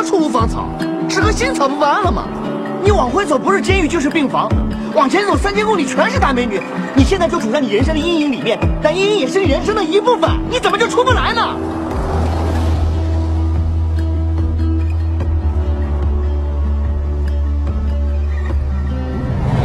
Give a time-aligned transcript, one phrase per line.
[0.00, 0.66] 天何处无芳草？
[1.10, 2.24] 吃个新草不完了吗？
[2.82, 4.48] 你往回走不是监狱就是病房，
[4.94, 6.58] 往前走三千公里全是大美女。
[6.94, 11.54] 你现在就处在你人生的阴影里面，但阴影也是你人生的一部分，你怎么就出不来呢？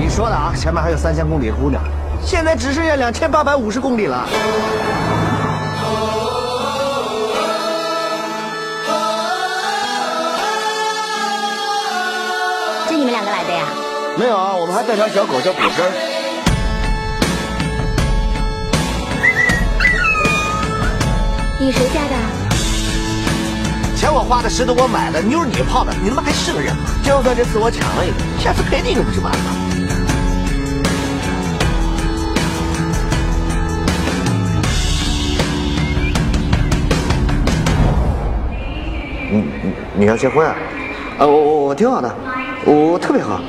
[0.02, 1.82] 你说的啊，前面还有三千公里的姑娘，
[2.22, 4.28] 现在只剩下两千八百五十公里了。
[14.18, 15.92] 没有啊，我们还带条小狗叫果汁儿。
[21.60, 22.16] 你谁家的？
[23.98, 26.84] 钱我花的，石头我买的，妞儿你泡的，你他妈还是个人吗？
[27.04, 29.38] 就算这次我抢了一个，下次赔你一个不就完了？
[39.30, 40.56] 你你你要结婚啊？
[41.18, 42.16] 啊，我我我挺好的，
[42.66, 43.42] 我我特别好。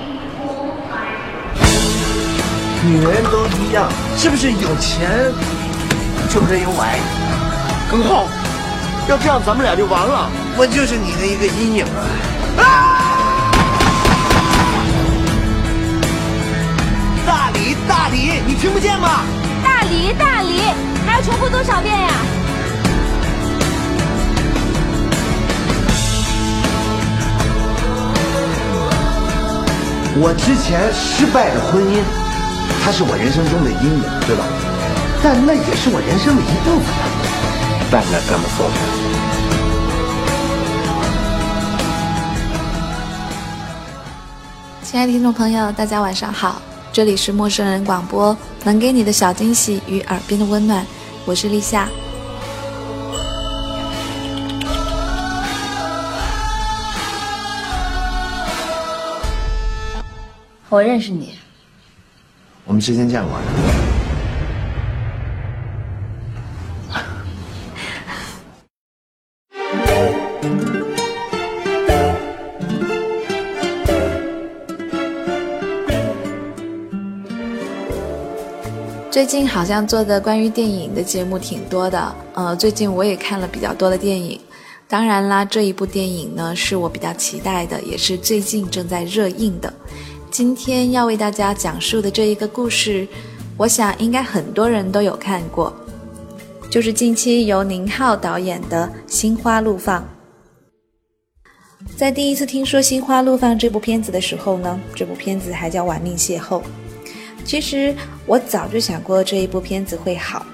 [2.86, 5.10] 女人都一样，是不是有钱
[6.32, 7.00] 就可以有爱？
[7.90, 8.28] 耿浩，
[9.08, 10.30] 要这样咱们俩就完了。
[10.56, 11.84] 我就是你的一个阴影
[12.56, 13.02] 啊！
[17.26, 19.24] 大理，大理，你听不见吗？
[19.64, 20.60] 大理，大理，
[21.04, 22.08] 还要重复多少遍呀？
[30.18, 32.00] 我之前失败的婚姻，
[32.86, 34.46] 它是我人生中的阴影，对吧？
[35.20, 36.86] 但那也是我人生的一部分。
[37.90, 38.74] 但那这么说吧。
[44.84, 50.86] 亲爱的听众朋友，大家晚上好，这里是陌生人广播，能给你的小惊喜与耳边的温暖，
[51.24, 51.88] 我是立夏。
[60.68, 61.36] 我认识你，
[62.66, 63.38] 我们之前见过。
[79.08, 84.38] 最近好像做的关于电影的节目挺多的，呃，最近我也看了比较多的电影。
[84.88, 89.72] 当然啦，这一部电影呢是我比较期待的，也是最近正在热映的。
[90.36, 93.08] 今天要为大家讲述的这一个故事，
[93.56, 95.74] 我想应该很多人都有看过，
[96.68, 100.06] 就是近期由宁浩导演的《心花怒放》。
[101.96, 106.60] 在第一次听说《心花怒放》这部片子的时候呢，这部片子还叫《玩命邂逅》。
[107.42, 107.94] 其实
[108.26, 110.44] 我早就想过这一部片子会好，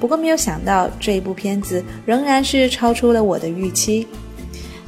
[0.00, 4.08] 不过没有想到这一部片子仍然是超出了我的预期。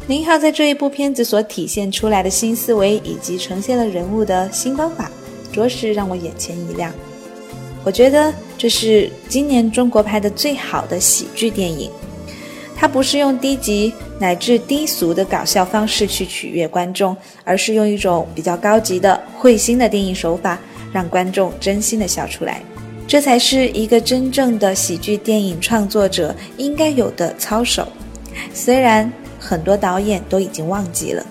[0.08, 5.10] 宁浩在这一部片子所体现出来的新思维以及呈现了人物的新方法，
[5.52, 6.90] 着实让我眼前一亮。
[7.84, 11.90] 我觉得这是今年中国拍的最好的喜剧电影。
[12.74, 17.14] 它不是用低级乃至低俗的搞笑方式去取悦观众，
[17.44, 20.58] 而是用一种比较高级的会心的电影手法。
[20.90, 22.62] 让观众真心的笑出来，
[23.06, 27.86] 这才是一个真正的喜剧电影创作者应该有的操守。
[28.54, 29.12] 虽然
[29.48, 31.24] 很多导演都已经忘记了，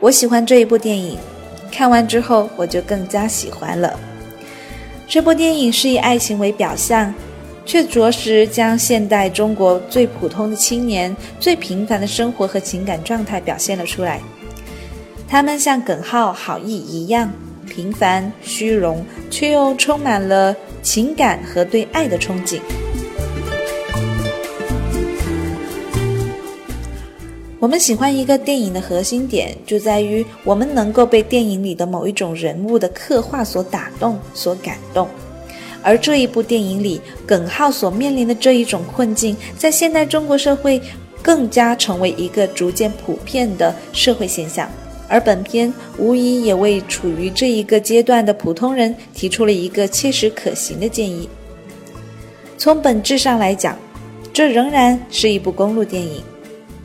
[0.00, 1.16] 我喜欢这一部电影，
[1.70, 3.96] 看完之后我就更加喜欢了。
[5.06, 7.14] 这部电影是以爱情为表象，
[7.64, 14.20] 却着实将现代中国最普通的青年最平凡的生活和情感状态表现了出来。
[15.28, 17.30] 他们像耿浩、郝毅一样。
[17.68, 22.58] 平凡、虚荣，却又充满了情感和对爱的憧憬。
[27.58, 35.08] 我们喜欢一个电影的核心点，就在于我们能够被电影里的某一种人物的刻画所打动、所感动。
[35.82, 40.80] 而这一部电影里，耿浩所面临的这一种困境，在现代中国社会
[41.22, 44.70] 更加成为一个逐渐普遍的社会现象。
[45.08, 51.26] 而本片无疑也为处于这一个阶段的普通人提出了一个切实可行的建议。
[52.58, 53.78] 从本质上来讲，
[54.32, 56.22] 这仍然是一部公路电影。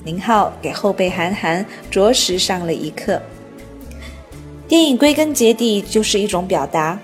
[0.03, 3.21] 宁浩给后辈韩寒着实上了一课。
[4.67, 6.97] 电影归根结底就是一种表达，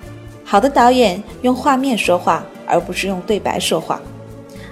[0.43, 3.99] 好的导演用画面说话，而不是用对白说话；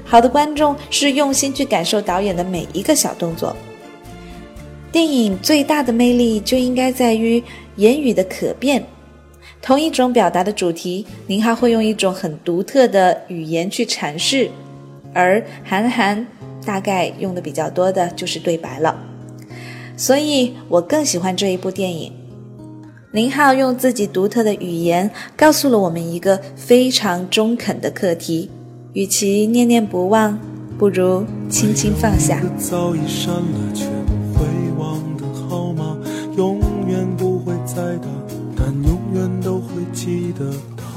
[0.06, 3.56] 好的观众是用心去感受导演的每一个小动作。
[4.92, 7.44] 电影最大的魅力就应该在于
[7.76, 8.82] 言语的可变。
[9.62, 14.50] 同一种表达的主题，宁浩会用一种很独特的语言去阐释，
[15.14, 16.26] 而韩寒
[16.66, 18.98] 大概用的比较多的就是对白了。
[19.96, 22.12] 所以我更喜欢这一部电影。
[23.12, 28.50] 林浩用自己独特的语言告诉了我们一个非常中肯的课题：
[28.92, 30.38] 与其念念不忘，
[30.78, 32.42] 不如轻轻放下。
[32.58, 33.88] 早已删了全
[34.34, 34.46] 回
[34.78, 35.98] 望的号码
[36.36, 36.60] 永
[36.90, 38.08] 远不会再打，
[38.58, 40.94] 但永远都会记得他。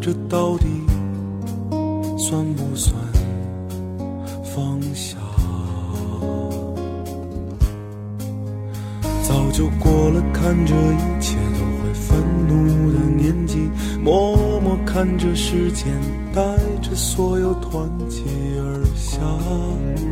[0.00, 0.66] 这到底
[2.16, 2.94] 算不算
[9.60, 12.18] 就过了看着一切都会愤
[12.48, 13.58] 怒的年纪，
[14.02, 15.86] 默默看着时间
[16.34, 16.40] 带
[16.80, 18.22] 着所有团结
[18.56, 19.20] 而下，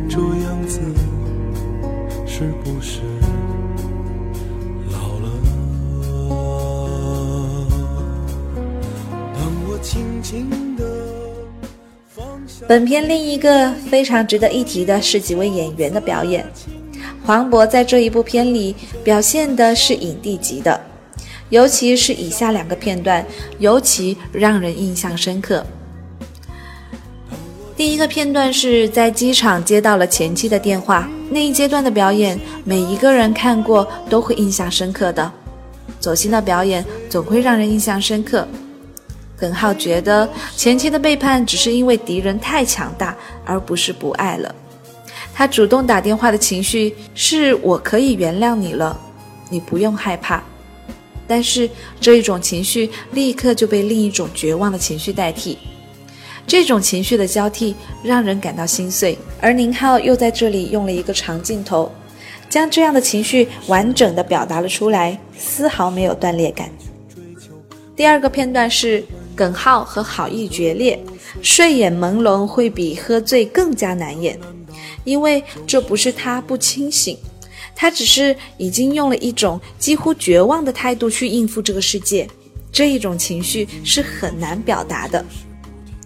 [0.07, 0.79] 这样子
[2.27, 3.01] 是不是？
[12.67, 16.45] 本片另一个非常值得一提的是几位演员的表演。
[17.29, 20.81] 黄渤在这一部片里表现的是影帝级的，
[21.49, 23.23] 尤其是以下两个片段
[23.59, 25.63] 尤其让人印象深刻。
[27.77, 35.31] 第一个片段是在机场接到了前妻的电话，那一阶段的表演，每一个人看过都会印象深刻的。
[35.99, 38.47] 走心的表演总会让人印象深刻。
[39.37, 43.15] 耿浩觉得前妻的背叛只是因为敌人太强大，
[43.45, 44.55] 而不是不爱了。
[45.39, 48.99] 他主动打电话的情绪是我可以原谅你了，
[49.49, 50.43] 你不用害怕。
[51.25, 51.69] 但是
[52.01, 55.57] 这一种情绪立刻就被另一种绝望的情绪代替，
[56.45, 59.17] 这种情绪的交替让人感到心碎。
[59.39, 61.89] 而宁浩又在这里用了一个长镜头，
[62.49, 66.69] 将这样的情绪完整的表达了出来，丝毫没有断裂感。
[67.95, 69.01] 第二个片段是。
[69.35, 71.01] 耿浩和郝毅决裂，
[71.41, 74.37] 睡眼朦胧会比喝醉更加难演，
[75.03, 77.17] 因为这不是他不清醒，
[77.75, 82.27] 他只是已经用了一种几乎绝望的态度去应付这个世界，
[82.71, 85.23] 这一种情绪是很难表达的。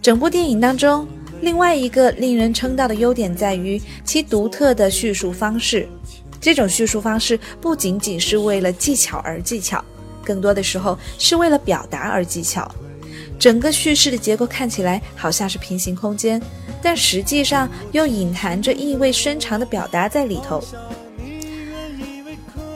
[0.01, 1.07] 整部电影当中，
[1.41, 5.87] 另外一个令人称道的优点在于其独特的叙述方式，
[6.41, 9.83] 这种叙述方式不仅仅是为了技巧而技巧，
[10.23, 12.69] 更多的时候是为了表达而技巧。
[13.39, 16.41] 整个叙事的结构看起来好像是平行空间，
[16.83, 20.61] 但实际上又隐含着意味深长的表达在里头。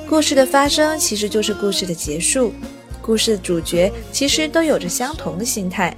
[0.10, 2.54] 故事的发生其实就是故事的结束，
[3.02, 5.96] 故事的主角其实都有着相同的心态：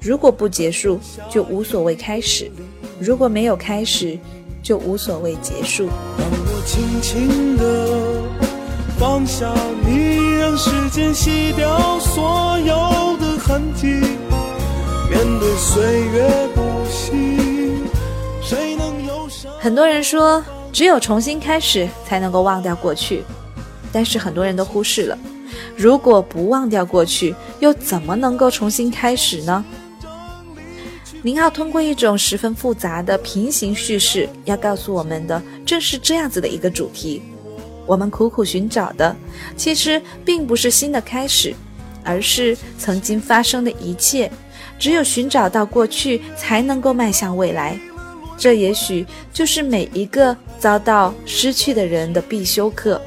[0.00, 0.98] 如果不结束，
[1.30, 2.50] 就无所谓开始；
[2.98, 4.18] 如果没有开始，
[4.62, 5.86] 就无所谓结束。
[6.18, 8.22] 让我轻轻地
[8.98, 9.54] 放下
[9.86, 13.34] 你，让时间洗掉所有的。
[13.46, 13.86] 痕迹。
[15.10, 15.82] 面对岁
[16.14, 16.48] 月
[19.64, 20.44] 很多人说，
[20.74, 23.24] 只有重新开始才能够忘掉过去，
[23.90, 25.18] 但是很多人都忽视了，
[25.74, 29.64] 如果不忘掉过去，又怎么能够重新开始呢？
[31.22, 37.22] 宁浩通过一种十分复杂的平行叙事，要告诉我们的正是这样子的一个主题：
[37.86, 39.16] 我们苦苦寻找的，
[39.56, 41.54] 其实并不是新的开始。
[42.06, 44.30] 而是曾经发生的一切，
[44.78, 47.80] 只有寻找到过去，才能够迈向未来。
[48.36, 53.00] 这也许就是每一个遭到失去的人的必修课。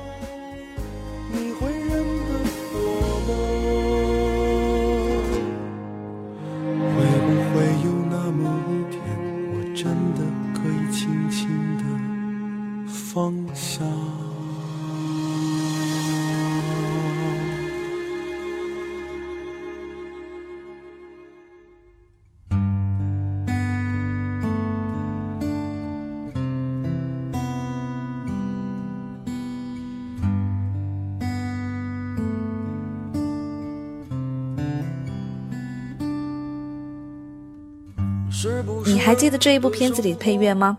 [38.86, 40.78] 你还记得这一部片子里的配乐吗？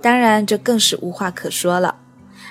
[0.00, 1.94] 当然，这更是无话可说了。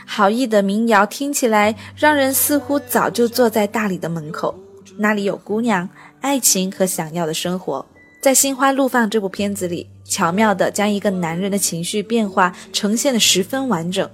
[0.06, 4.54] 好意的民谣听起来，让人似乎早就坐在大理的门口，
[4.98, 5.90] 那里有姑娘、
[6.22, 7.86] 爱情和想要的生活。
[8.22, 14.08] 在《心花怒放》这部片子里，巧妙地将一个男人的情绪变化呈现得十分完整。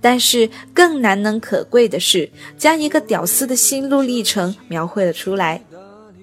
[0.00, 5.62] 但是更难能可贵的是，将一个屌丝的心路历程描绘了出来。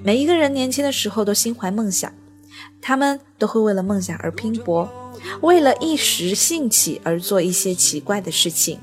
[0.01, 2.12] 每一个人年轻的时候都心怀梦想，
[2.82, 4.89] 他们都会为了梦想而拼搏，
[5.42, 8.80] 为了一时兴起而做一些奇怪的事情。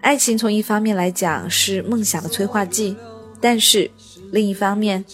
[0.00, 2.96] 爱情从一方面来讲是梦想的催化剂，
[3.40, 3.90] 但是
[4.30, 5.04] 另一方面，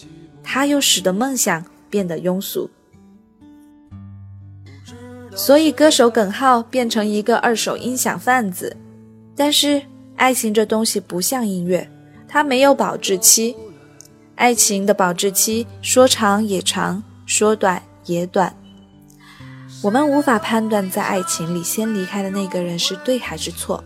[0.43, 2.69] 它又使得梦想变得庸俗。
[5.35, 8.77] 所以，歌手耿浩变成一个二手音响贩子。
[9.35, 9.81] 但是，
[10.15, 11.91] 爱情这东西不像音乐，
[12.25, 13.53] 它没有保质期。
[14.35, 18.55] 爱情的保质期说长也长，说短也短。
[19.81, 23.83] 我们无法判断在爱情里先离开的那个人是对还是错。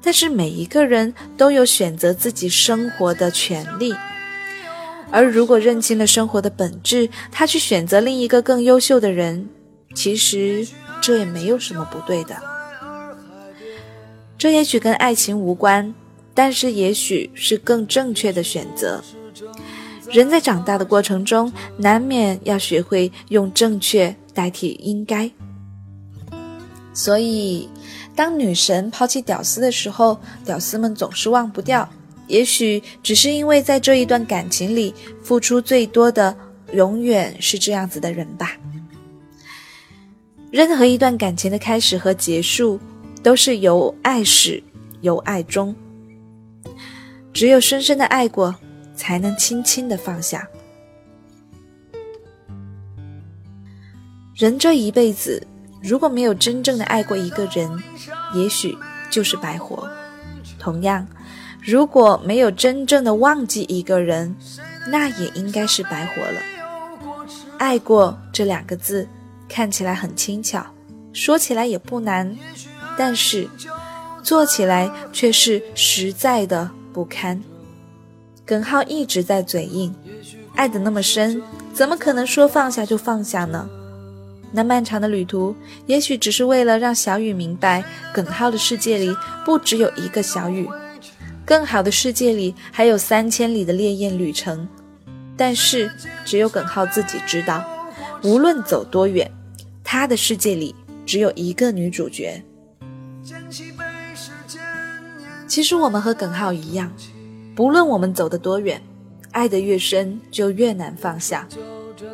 [0.00, 3.94] 但是，每一个人都有选择自己生活的权利。
[5.10, 9.48] 而如果认清了生活的本质，他去选择另一个更优秀的人。
[9.94, 10.66] 其实
[11.00, 12.36] 这也没有什么不对的，
[14.36, 15.92] 这也许跟爱情无关，
[16.34, 19.02] 但是也许是更正确的选择。
[20.10, 25.30] 人在长大的过程中，难免要学会用正确代替应该。
[26.94, 27.68] 所以，
[28.16, 31.88] 当女神抛弃屌丝的时候，屌丝们总是忘不掉。
[32.26, 36.36] 也许只是因为在这一段感情里，付出最多的
[36.72, 38.56] 永远是这样子的人吧。
[40.50, 42.80] 任何一段感情的开始和结束，
[43.22, 44.62] 都是由爱始，
[45.00, 45.74] 由爱终。
[47.32, 48.54] 只有深深的爱过，
[48.98, 50.46] 才能轻轻的放下。
[54.36, 55.42] 人这一辈子，
[55.80, 57.82] 如果没有真正的爱过一个人，
[58.34, 58.76] 也许
[59.10, 59.88] 就是白活。
[60.58, 61.06] 同样，
[61.62, 64.36] 如果没有真正的忘记一个人，
[64.88, 66.38] 那也应该是白活了。
[67.58, 69.08] 爱过这两个字。
[69.50, 70.62] 看起来很轻巧，
[71.14, 72.36] 说起来也不难，
[72.98, 73.48] 但是
[74.22, 77.42] 做起来却是实在的不堪。
[78.48, 79.94] 耿浩一直在嘴硬，
[80.54, 81.42] 爱得那么深，
[81.74, 83.68] 怎么可能说放下就放下呢？
[84.50, 89.14] 那漫长的旅途，也许只是为了让小雨明白，耿浩的世界里
[89.44, 90.66] 不只有一个小雨，
[91.44, 94.66] 更好的世界里还有三千里的烈焰旅程。
[95.36, 95.92] 但是
[96.24, 97.62] 只有耿浩自己知道，
[98.22, 99.30] 无论走多远。
[99.84, 100.74] 他的世界里
[101.04, 102.42] 只有一个女主角。
[105.46, 106.90] 其实我们和耿浩一样，
[107.58, 108.80] 不论我们走得多远，
[109.32, 111.44] 爱得越深，就越难放下，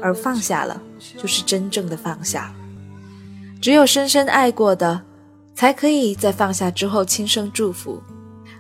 [0.01, 0.81] 而放下了，
[1.19, 2.51] 就是真正的放下。
[3.61, 5.03] 只有深深爱过的，
[5.55, 8.03] 才可以在放下之后轻声祝福。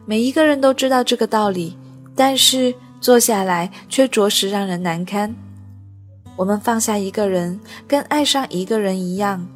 [0.04, 1.74] 每一个人都知道这个道理，
[2.14, 5.34] 但是做下来却着实让人难堪。
[6.36, 9.48] 我们放下一个人，跟爱上一个人一样，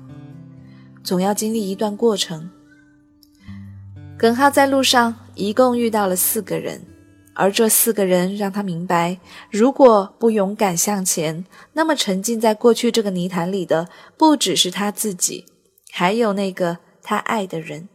[1.05, 2.49] 总要经历一段过程。
[4.17, 6.81] 耿浩在路上一共遇到了四个人，
[7.39, 9.17] 而这四个人让他明白，
[9.49, 15.47] 如果不勇敢向前，那么沉浸在过去这个泥潭里的不只是他自己，
[15.93, 17.89] 还有那个他爱的人。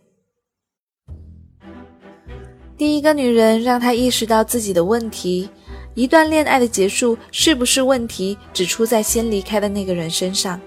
[2.77, 5.49] 第一个女人让他意识到自己的问题。
[5.93, 10.59] 一段恋爱的结束是不是问题只出在先离开的那个人身上？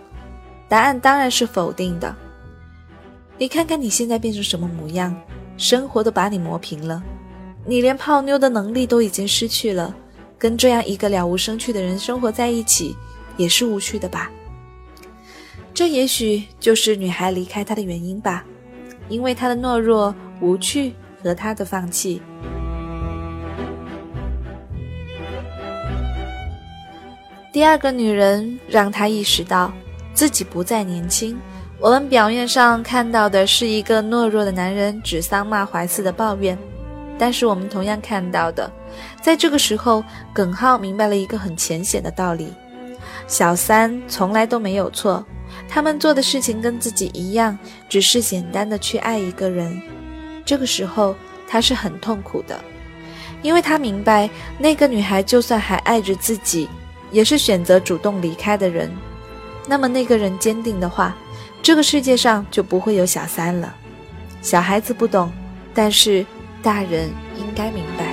[0.68, 2.14] 答案当然是否定的。
[3.38, 5.18] 你看看你现在变成什么模样，
[5.56, 7.02] 生活都把你磨平了，
[7.68, 9.92] 你连泡妞的能力都已经失去了，
[10.38, 12.96] 跟这样一个了无生趣的人生活在一起
[13.37, 14.30] 也是无趣的吧？
[15.75, 18.44] 这也许就是女孩离开他的原因吧，
[19.08, 22.23] 因为他的懦弱、无趣和他的放弃。
[27.52, 29.73] 第二个女人让他意识到
[30.14, 31.37] 自己不再年轻。
[31.80, 36.56] 我们表面上看到的是一个懦弱的男人指桑骂槐似的抱怨，
[37.18, 38.70] 但是我们同样看到的，
[39.23, 42.52] 在这个时候，耿浩明白了一个很浅显的道理：
[43.26, 45.25] 小三从来都没有错，
[45.68, 47.58] 他们做的事情跟自己一样，
[47.88, 49.80] 只是简单的去爱一个人。
[50.44, 51.14] 这个时候
[51.49, 52.58] 他是很痛苦的，
[53.42, 56.68] 因为他明白那个女孩就算还爱着自己。
[57.12, 58.90] 也是选择主动离开的人，
[59.68, 61.16] 那么那个人坚定的话，
[61.62, 63.73] 这个世界上就不会有小三了。
[64.42, 65.32] 小孩子不懂，
[65.73, 66.26] 但是
[66.66, 67.08] 大人
[67.38, 68.04] 应该明白。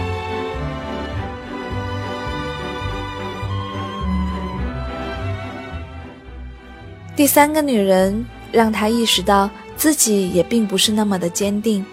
[7.16, 11.84] 第三个女人让他意识到自己也并不是那么的坚定，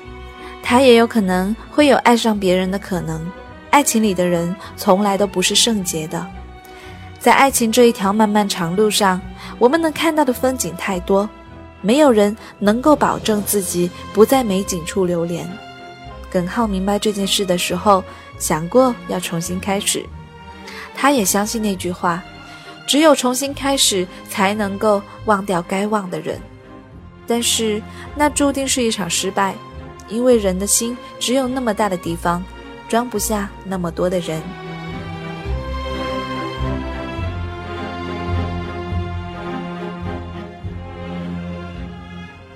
[0.63, 3.27] 他也有可能会有爱上别人的可能。
[3.71, 6.27] 爱情里的人从来都不是圣洁的，
[7.19, 9.19] 在爱情这一条漫漫长路上，
[9.59, 11.27] 我们能看到的风景太多，
[11.81, 15.49] 没有人能够保证自己不在美景处流连。
[16.31, 18.05] 耿浩明白这件事的时候，
[18.39, 20.05] 想过要重新开始，
[20.95, 22.23] 他也相信那句话。
[22.87, 26.41] 只有重新开始，才能够忘掉该忘的人。
[27.27, 27.81] 但是
[28.17, 29.55] 那注定是一场失败，
[30.09, 32.43] 因为人的心只有那么大的地方，
[32.89, 34.43] 装不下那么多的人。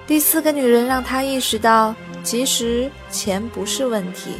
[0.06, 4.32] 第四个女人让他意识到，其实钱不是问题。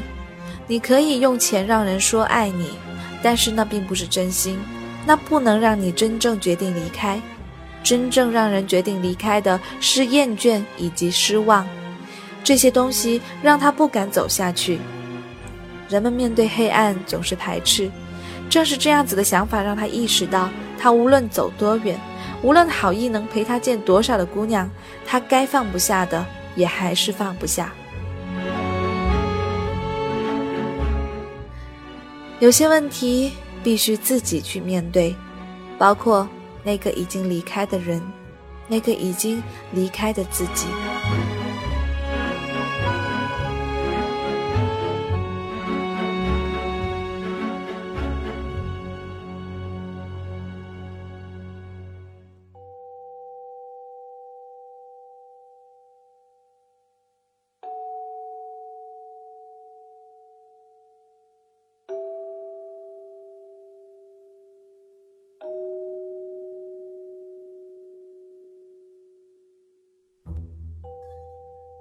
[0.67, 2.71] 你可以用钱让人说爱你，
[3.23, 4.59] 但是那并不是真心。
[5.07, 7.21] 那不能让你真正决定离开，
[7.83, 11.69] 真正让人决定离开的是厌倦以及失望，
[12.43, 14.79] 这些东西让他不敢走下去。
[15.91, 17.91] 人们面对黑暗总是排斥，
[18.49, 20.49] 正是这样子的想法让他意识到，
[20.79, 22.01] 他无论走多远，
[22.41, 24.71] 无论好意能陪他见多少的姑娘，
[25.05, 26.25] 他该放不下的
[26.57, 27.73] 也还是放不下。
[32.41, 33.33] 有些问题。
[33.65, 35.17] 必须自己去面对，
[35.79, 36.29] 包括
[36.63, 37.99] 那个已经离开的人，
[38.69, 39.43] 那个已经
[39.73, 40.67] 离开的自己。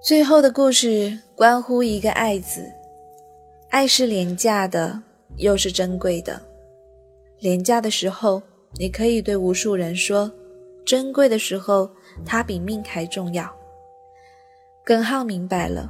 [0.04, 2.70] 最后的故事关乎一个“爱”字，
[3.70, 5.02] 爱是廉价的，
[5.38, 6.42] 又是珍贵的。
[7.40, 8.44] 廉价的时候，
[8.78, 10.30] 你可以对无数人说；
[10.86, 11.90] 珍贵的时候，
[12.26, 13.50] 它比命还重要。
[14.84, 15.90] 耿浩明白了，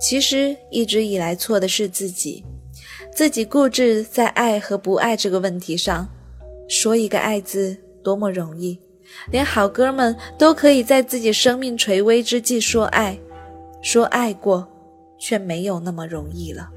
[0.00, 2.42] 其实一直以来错的是自己，
[3.14, 6.08] 自己固执在爱和不爱这个问题上。
[6.66, 8.80] 说一个“爱”字多么容易，
[9.30, 13.14] 连好哥们都可以在自己生命垂危之际说爱。
[13.84, 14.66] 说爱过，
[15.18, 16.70] 却没有那么容易了。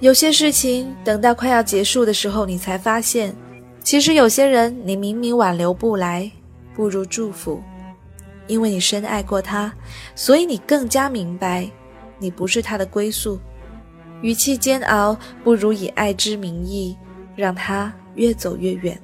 [0.00, 3.36] 有些事情，等到快要结束的时候，你才发现，
[3.84, 6.32] 其实有些人，你明明挽留不来。
[6.76, 7.62] 不如祝福，
[8.46, 9.72] 因为你深爱过他，
[10.14, 11.66] 所以你更加明白，
[12.18, 13.40] 你不是他的归宿。
[14.20, 16.94] 与其煎熬，不如以爱之名义，
[17.34, 19.00] 让他越走越远。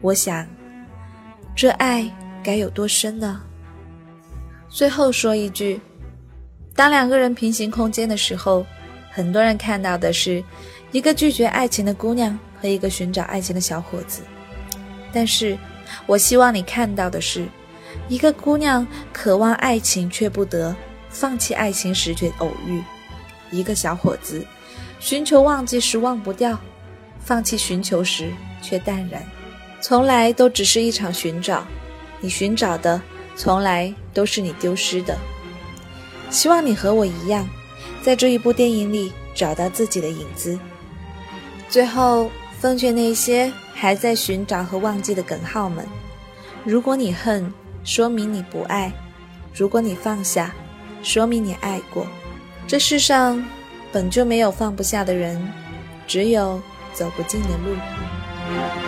[0.00, 0.46] 我想，
[1.54, 2.10] 这爱
[2.42, 3.42] 该有多深呢？
[4.70, 5.78] 最后说一句：
[6.74, 8.64] 当两个人平行空间的时候，
[9.10, 10.42] 很多人看到的是
[10.92, 14.22] 一个拒绝爱情的姑娘和一个寻找爱情的小伙子，
[15.12, 15.54] 但是。
[16.06, 17.46] 我希望你看到的是，
[18.08, 20.74] 一个姑娘渴望爱情却不得，
[21.08, 22.80] 放弃爱情时却偶遇；
[23.50, 24.46] 一个小伙子
[25.00, 26.58] 寻求忘记时忘不掉，
[27.20, 29.22] 放弃寻求时却淡然。
[29.80, 31.64] 从来都只是一场寻找，
[32.20, 33.00] 你寻找的
[33.36, 35.16] 从来都是你丢失的。
[36.30, 37.48] 希望你和我一样，
[38.02, 40.58] 在这一部电影里找到自己的影子。
[41.68, 43.52] 最后，奉劝那些。
[43.80, 45.86] 还在寻找和忘记的耿浩们，
[46.64, 48.90] 如果你恨，说明你不爱；
[49.54, 50.52] 如果你放下，
[51.00, 52.04] 说明你爱过。
[52.66, 53.40] 这世上
[53.92, 55.40] 本就没有放不下的人，
[56.08, 56.60] 只有
[56.92, 58.87] 走不尽的路。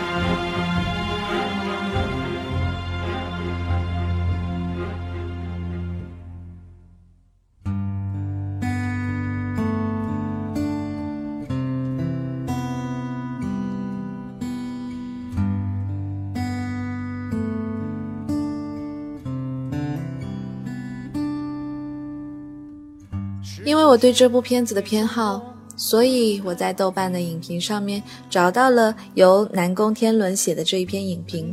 [23.91, 25.43] 我对这部片子的偏好，
[25.77, 28.01] 所以我在豆瓣的影评上面
[28.31, 31.53] 找到了由南宫天伦写的这一篇影评。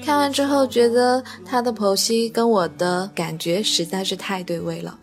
[0.00, 4.96] 看完之后，觉得他的剖析跟我的感觉实在是太对位了。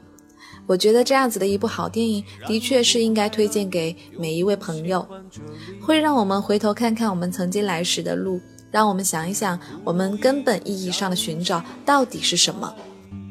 [0.66, 5.06] 我觉得这样子的一部好电影，的确是应该推荐给每一位朋友，
[5.82, 8.40] 会让我们回头看看我们曾经来时的路，
[8.72, 12.74] 让我们想一想，我们根本意义上的寻找到底是什么。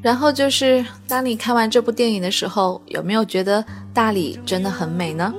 [0.08, 5.34] 然后就是，当你看完这部电影的时候，有没有觉得大理真的很美呢？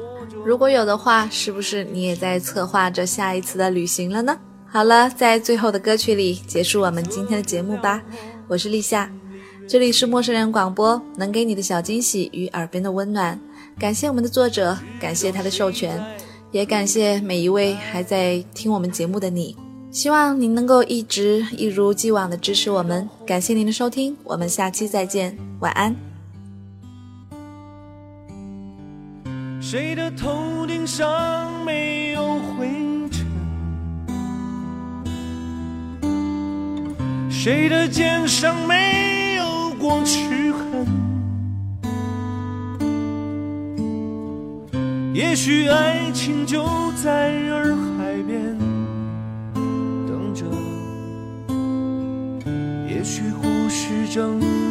[0.45, 4.38] 如果有的话，是不是你也在策划着下一次的旅行了呢？
[4.67, 7.99] 好了，在最后的歌曲里结束我们今天的节目吧。
[8.47, 9.12] 我是立夏。
[9.67, 13.39] 这里是陌生人广播，能给你的小惊喜与耳边的温暖。
[13.79, 15.99] 感谢我们的作者，感谢他的授权，
[16.51, 19.58] 也感谢每一位还在听我们节目的你。
[19.91, 23.10] 希望您能够一直一如既往的支持我们。
[23.25, 25.95] 感谢您的收听，我们下期再见，晚安。
[29.60, 32.67] 谁的头顶上没有灰
[33.12, 33.25] 尘？
[37.30, 39.49] 谁的肩上没有？
[39.80, 40.86] 过齿痕，
[45.13, 46.65] 也许爱情就
[47.02, 48.59] 在洱海边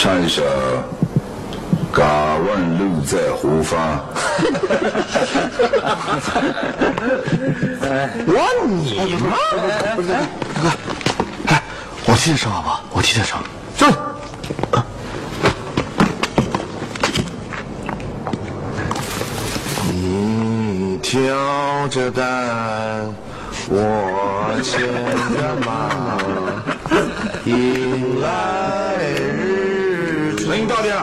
[0.00, 0.42] 唱一首。
[1.92, 4.00] 敢问路在何方？
[8.26, 8.32] 我
[8.66, 9.36] 你吗？
[9.96, 10.70] 不是，大哥，
[11.48, 11.62] 哎，
[12.06, 12.82] 我替他唱好不好？
[12.94, 13.42] 我替他唱。
[13.76, 13.86] 走。
[19.92, 21.20] 你挑
[21.88, 23.12] 着担，
[23.68, 24.80] 我牵
[25.36, 25.68] 着马，
[27.44, 28.28] 迎来
[29.28, 29.69] 日。
[30.50, 30.98] 声音大点。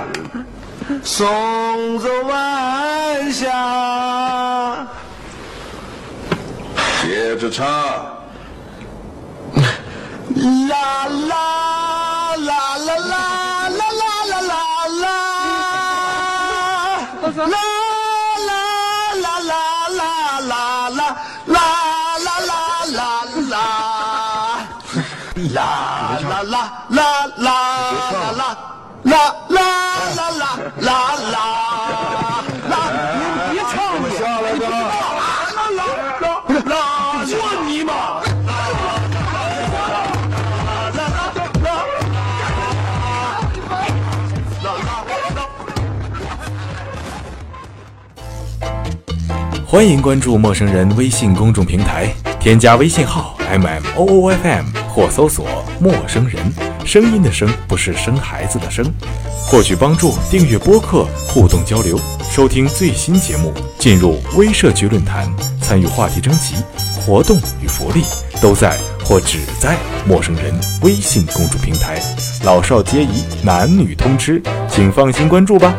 [1.05, 4.85] 送走晚霞，
[7.01, 7.65] 接着唱，
[10.67, 13.07] 啦啦啦啦啦
[13.69, 14.53] 啦啦啦啦
[15.01, 15.07] 啦，
[17.37, 17.55] 啦啦
[18.47, 18.51] 啦
[19.23, 20.01] 啦啦
[20.41, 20.51] 啦
[20.89, 20.99] 啦
[21.47, 21.57] 啦啦
[22.17, 22.35] 啦
[22.91, 22.99] 啦
[23.47, 23.55] 啦，
[25.53, 25.86] 啦啦
[29.07, 29.33] 啦。
[29.49, 29.61] 啦
[30.15, 30.43] 啦啦
[30.79, 31.39] 啦啦啦
[32.69, 32.73] 啦！
[33.49, 34.63] 你别唱了，下来吧！
[34.67, 35.81] 啦啦啦
[36.65, 36.73] 啦！
[37.25, 37.31] 就
[37.65, 37.91] 你嘛！
[38.45, 39.97] 啦啦啦！
[49.65, 55.45] 欢迎关注陌生人微信公众平台，添加微信号 m m o o f m 或搜索
[55.79, 56.76] 陌生人。
[56.87, 58.85] 声音的声不是生孩子的生，
[59.45, 61.99] 获取帮助，订阅播客，互动交流，
[62.31, 65.29] 收听最新节目，进入微社区论坛，
[65.61, 66.55] 参与话题征集，
[66.95, 68.05] 活动与福利
[68.41, 72.01] 都在或只在陌生人微信公众平台，
[72.45, 75.75] 老少皆宜，男女通吃，请放心关注吧。